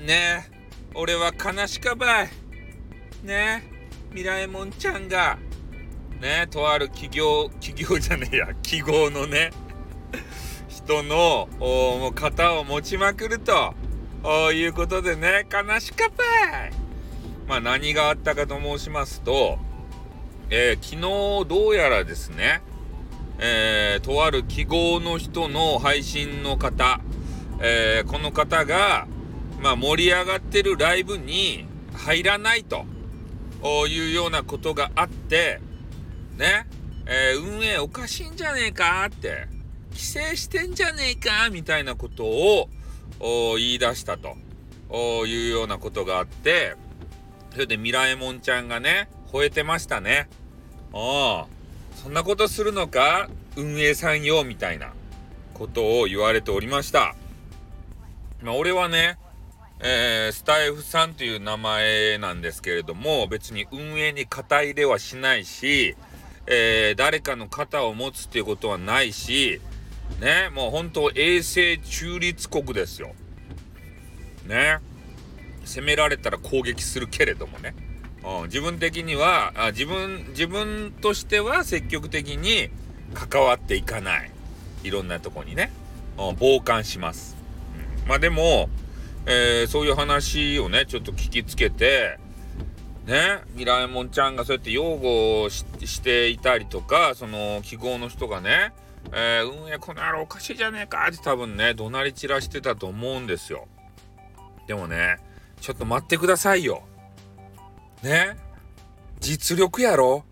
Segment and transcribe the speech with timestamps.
[0.00, 0.48] ね。
[0.94, 2.28] 俺は悲しかばい。
[3.22, 3.64] ね。
[4.12, 5.38] ミラエモンちゃんが。
[6.20, 6.46] ね。
[6.50, 8.54] とある企業企業じゃねえや。
[8.62, 9.50] 記号のね。
[10.68, 11.48] 人の
[12.14, 13.74] 型を持ちまくると。
[14.52, 15.46] いうことでね。
[15.50, 16.24] 悲しかば
[16.66, 16.72] い。
[17.46, 19.58] まあ何があったかと申しますと、
[20.50, 22.62] えー、昨日どうやらですね。
[23.38, 27.00] えー、とある記号の人の配信の方、
[27.60, 29.08] えー、この方が、
[29.60, 32.86] まあ、盛り上がってるライブに入らないと
[33.88, 35.60] いうようなことがあって、
[36.38, 36.66] ね、
[37.06, 39.46] えー、運営おかしいんじゃねえかって、
[39.90, 42.68] 規制してんじゃねえかみたいなことを
[43.56, 44.36] 言い出したと
[45.26, 46.76] いうようなことがあって、
[47.52, 50.28] それでミラエモンちゃんがね、吠えてましたね。
[50.94, 51.60] ああ。
[52.02, 54.94] そんなことするのか運営さんよみたいな
[55.52, 57.14] ことを言われておりました。
[58.42, 59.18] まあ、俺はね、
[59.82, 65.96] えー、スタイフさんという名前なんですけれども、別に運営に肩入れはしないし、
[66.46, 69.60] えー、誰かの肩を持つっていうことはないし、
[70.20, 73.14] ね、もう本当衛星中立国ですよ。
[74.46, 74.80] ね。
[75.64, 77.74] 攻められたら攻撃するけれどもね。
[78.22, 82.68] うん、自分的にはあ自分自分としては積極的に
[83.14, 84.30] 関わっていかない
[84.84, 85.72] いろんなとこにね、
[86.18, 87.36] うん、傍観します、
[88.02, 88.68] うん、まあでも、
[89.26, 92.18] えー、そういう話をねちょっと聞きつけて
[93.06, 98.72] ねミラえもんちゃんがそうやって擁護していたりとかその記号の人がね
[99.12, 103.66] えー、運営この野郎おかしいじゃねえかって多分ね怒鳴り散らしてたと思うんですよ
[104.66, 105.16] でもね
[105.60, 106.82] ちょっと待ってくださいよ
[108.02, 108.36] ね
[109.20, 110.24] 実力やろ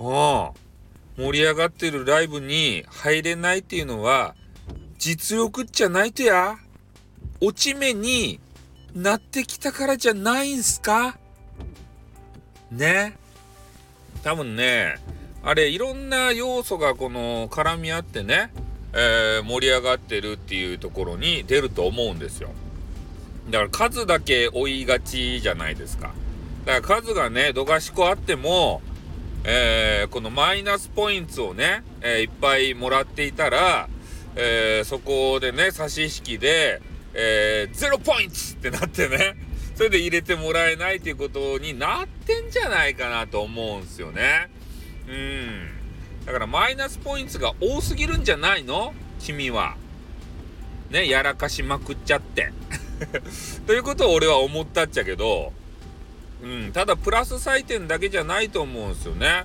[0.00, 1.24] うん。
[1.24, 4.34] 盛り上がってるライブに入れないっていうのは、
[4.98, 6.56] 実力じゃないとや。
[7.40, 8.40] 落ち目に
[8.94, 11.18] なってきたからじゃないんすか？
[12.70, 13.16] ね。
[14.24, 14.96] 多分ね、
[15.44, 18.50] あれ、いろんな要素がこの絡み合ってね、
[18.92, 22.50] えー、盛り上がってるっていうところに出ると思うんですよ。
[23.50, 26.12] だから数だけ追いがちじゃないですか。
[26.64, 28.82] だから数がね、どがしこあっても、
[29.44, 33.88] えー、このマイナスポイントをね、えー、いっぱいもらっていたら、
[34.34, 36.82] えー、そこでね、差し引きで、
[37.20, 39.34] えー、ゼロポイントってなってね、
[39.74, 44.48] それで入れてもらえないっていうことになってんじゃないかなと思うんすよね。
[45.08, 45.68] うん。
[46.26, 48.94] だからマイナスポイントが多すぎるんじゃないの？
[49.18, 49.74] 君は。
[50.90, 52.52] ね、やらかしまくっちゃって。
[53.66, 55.52] ということを俺は思ったっちゃけど、
[56.40, 59.44] うん、ただプラス採点だけじゃないと思うんですよね。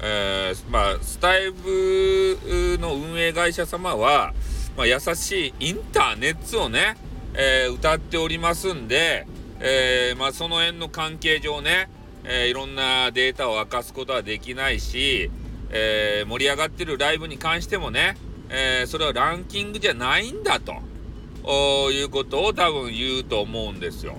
[0.00, 2.38] えー、まあ、スタイブ
[2.80, 4.34] の運営会社様は、
[4.76, 6.96] まあ、優しいインターネットをね、
[7.34, 9.26] えー、歌っておりますんで、
[9.60, 11.88] えー、まあ、その辺の関係上ね、
[12.24, 15.30] えいろんなデータを明かすことはできないし、
[15.70, 18.16] え盛り上がってるライブに関してもね、
[18.48, 24.14] えそれはランキングじゃないんだということを多分言うと思うんですよ。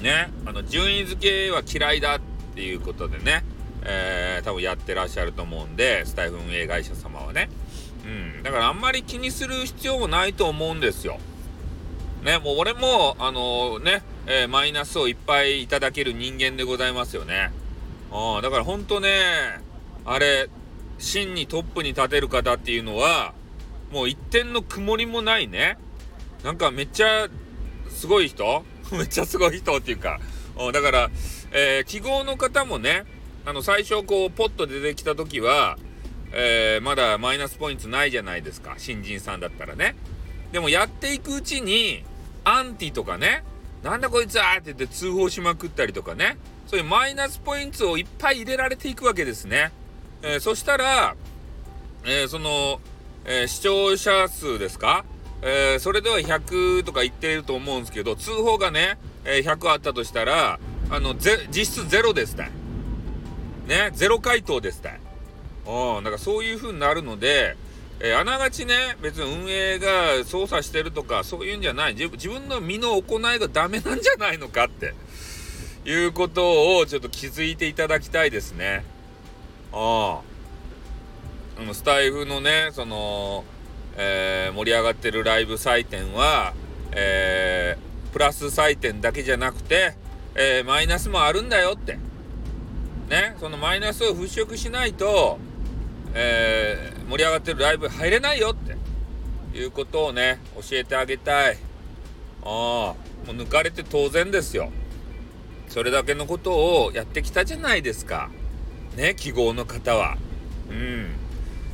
[0.00, 2.20] ね、あの、順位付けは嫌いだっ
[2.54, 3.44] ていうことでね、
[3.82, 7.48] え、多分やってらっしゃると思うんで、スタイフ運営会社様はね。
[8.06, 8.42] うん。
[8.42, 11.18] だからあんまり気にする必要もないと思うんですよ。
[12.22, 17.52] ね、もう俺も、あのー、ね、えー、マイナスをいっぱいいただける人間でございますよね。
[18.10, 19.60] あだからほんとね、
[20.04, 20.48] あれ、
[20.98, 23.34] 真にトップに立てる方っていうのは、
[23.92, 25.78] もう一点の曇りもないね。
[26.42, 27.28] なんかめっちゃ
[27.90, 28.64] すごい人？
[28.92, 30.20] めっちゃすごい人っていうか、
[30.72, 31.10] だから、
[31.52, 33.04] えー、記号の方もね、
[33.44, 35.76] あの、最初こう、ポッと出てきた時は、
[36.32, 38.74] えー、まだマイナスポイントないじゃないですか。
[38.78, 39.96] 新人さんだったらね。
[40.52, 42.04] でもやっていくうちに、
[42.44, 43.42] アンティとかね、
[43.82, 49.72] なんだこいつはって言って通報しまくったりとかね、そういうマイナスポイントをいっぱい入れられていくわけですね。
[50.22, 51.14] えー、そしたら、
[52.04, 52.80] えー、その、
[53.24, 55.04] え、視聴者数ですか？
[55.42, 62.50] え、それでは100とか言ってると思うんですけど、通報がね、え、100あったとしたら、あの、ぜ、実質ゼロですたい。
[63.66, 65.00] ね、ゼロ回答ですたい。
[65.66, 67.56] うん、だからそういう風になるので、
[67.98, 71.94] えー、あながちね、別に運営が操作してるとか、そういうんじゃない。
[71.94, 74.94] 自分の身の行いがダメなんじゃないのかって、
[75.84, 78.84] いうことをちょっと気づいていただきたいですね。
[79.72, 80.36] ああ。
[81.72, 83.44] スタイフのね、その、
[83.96, 86.52] えー、盛り上がってるライブ採点は、
[86.92, 89.94] えー、プラス採点だけじゃなくて、
[90.34, 91.98] えー、マイナスもあるんだよって。
[93.08, 95.38] ね、そのマイナスを払拭しないと、
[96.18, 101.58] えー、盛り上がってるライブ入れないよっていうことをね、教えてあげたい。
[102.42, 103.06] ああ。
[103.26, 104.70] もう抜かれて当然ですよ。
[105.68, 108.30] それだけのことをやってきたじゃないですか。
[108.96, 110.16] ね、記号の方は。
[110.70, 111.10] うん。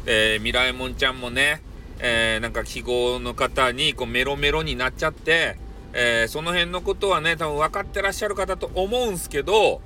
[0.06, 1.62] えー、ミラエモンちゃんもね、
[2.00, 5.56] えー、なんか記号の方にこうメロメロになっちゃって、
[5.92, 9.82] えー、その辺のことはね、多分分かってらっしゃる方と思うんすけど、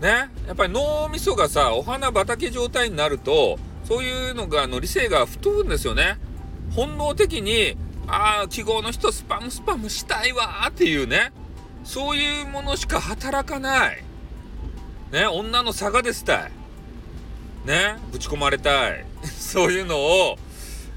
[0.00, 3.58] ね、やっぱり脳みそがさ、お花畑状態になると、
[3.92, 6.18] そういうのが、あの、理性が太るんですよね。
[6.74, 11.30] 本能的に、ああ、記号の人スパムスパムしたいわっていうね、
[11.84, 14.02] そういうものしか働かない。
[15.12, 16.52] ね、女の差がですたい。
[17.66, 19.04] ね、ぶち込まれたい。
[19.28, 20.38] そういうのを、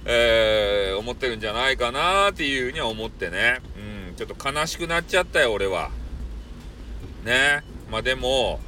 [0.06, 3.60] えー、思ってるんじゃないかなっていうふうには思ってね。
[4.10, 5.92] うん、ちょっと悲しくなっちゃったよ、俺は。
[7.26, 7.62] ね。
[7.92, 8.62] まあでも、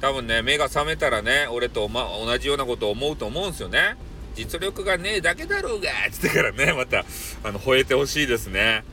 [0.00, 3.96] 多分ね、目が覚めたらね、俺と、ま、同じようなことを思うと思うんですよね。
[4.34, 7.04] 実力がねえだけだろうがつってからね、また、
[7.42, 8.84] あの、吠えてほしいですね。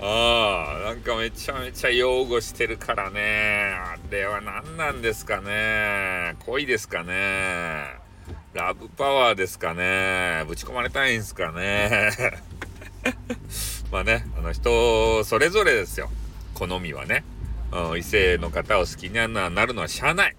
[0.00, 3.74] ああ、なんかめちゃめちゃ擁護してるからね。
[3.74, 6.36] あれは何なんですかね。
[6.46, 8.00] 恋ですかね。
[8.54, 10.44] ラブパワーですかね。
[10.48, 12.10] ぶち込まれたいんですかね。
[13.92, 16.10] まあね、あの人それぞれですよ。
[16.54, 17.22] 好みはね。
[17.72, 19.26] うん、異性の方を好きにな
[19.66, 20.36] るのはしゃあない。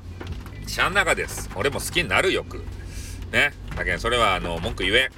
[0.68, 1.50] しゃあなかです。
[1.56, 2.63] 俺も好きになるよく。
[3.31, 3.54] ね。
[3.75, 5.10] だけどそれはあの文句言えん。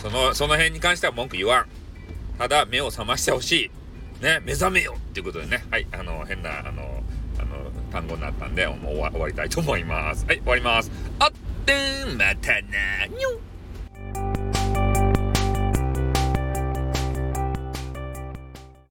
[0.00, 1.66] その、その辺に関しては文句言わん。
[2.38, 3.70] ただ目を覚ましてほし
[4.20, 4.22] い。
[4.22, 4.40] ね。
[4.44, 5.64] 目覚めよっていうことでね。
[5.70, 5.86] はい。
[5.92, 7.02] あの、変な、あの、
[7.38, 10.26] あの、単語になったんで、もう終わりたいと思います。
[10.26, 10.38] はい。
[10.38, 10.90] 終わります。
[11.18, 11.30] あっ
[11.64, 13.53] てん、またなにょん